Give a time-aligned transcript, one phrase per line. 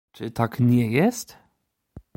[0.11, 1.37] "Czy tak nie jest?"